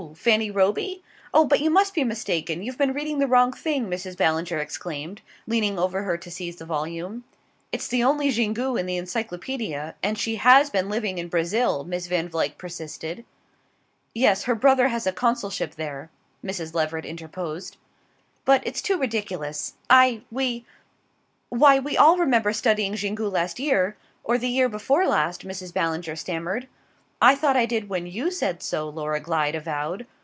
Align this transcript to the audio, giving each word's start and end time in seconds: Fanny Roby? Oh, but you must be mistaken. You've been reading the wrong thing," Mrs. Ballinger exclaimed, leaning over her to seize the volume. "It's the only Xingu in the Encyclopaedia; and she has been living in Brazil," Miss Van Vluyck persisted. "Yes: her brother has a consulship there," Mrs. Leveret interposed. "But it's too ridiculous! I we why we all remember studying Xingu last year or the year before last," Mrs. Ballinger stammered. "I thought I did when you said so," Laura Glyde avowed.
Fanny 0.15 0.49
Roby? 0.49 1.03
Oh, 1.31 1.45
but 1.45 1.61
you 1.61 1.69
must 1.69 1.93
be 1.93 2.03
mistaken. 2.03 2.63
You've 2.63 2.77
been 2.77 2.91
reading 2.91 3.19
the 3.19 3.27
wrong 3.27 3.53
thing," 3.53 3.85
Mrs. 3.87 4.17
Ballinger 4.17 4.57
exclaimed, 4.57 5.21
leaning 5.45 5.77
over 5.77 6.01
her 6.01 6.17
to 6.17 6.31
seize 6.31 6.55
the 6.55 6.65
volume. 6.65 7.23
"It's 7.71 7.87
the 7.87 8.03
only 8.03 8.29
Xingu 8.31 8.75
in 8.79 8.87
the 8.87 8.97
Encyclopaedia; 8.97 9.93
and 10.01 10.17
she 10.17 10.37
has 10.37 10.71
been 10.71 10.89
living 10.89 11.19
in 11.19 11.27
Brazil," 11.27 11.83
Miss 11.83 12.07
Van 12.07 12.27
Vluyck 12.27 12.57
persisted. 12.57 13.23
"Yes: 14.15 14.45
her 14.45 14.55
brother 14.55 14.87
has 14.87 15.05
a 15.05 15.11
consulship 15.13 15.75
there," 15.75 16.09
Mrs. 16.43 16.73
Leveret 16.73 17.05
interposed. 17.05 17.77
"But 18.43 18.65
it's 18.65 18.81
too 18.81 18.97
ridiculous! 18.97 19.75
I 19.87 20.23
we 20.31 20.65
why 21.49 21.77
we 21.77 21.95
all 21.95 22.17
remember 22.17 22.53
studying 22.53 22.93
Xingu 22.95 23.31
last 23.31 23.59
year 23.59 23.95
or 24.23 24.39
the 24.39 24.49
year 24.49 24.67
before 24.67 25.05
last," 25.07 25.45
Mrs. 25.47 25.71
Ballinger 25.71 26.15
stammered. 26.15 26.67
"I 27.23 27.35
thought 27.35 27.55
I 27.55 27.67
did 27.67 27.87
when 27.87 28.07
you 28.07 28.31
said 28.31 28.63
so," 28.63 28.89
Laura 28.89 29.19
Glyde 29.19 29.53
avowed. 29.53 30.07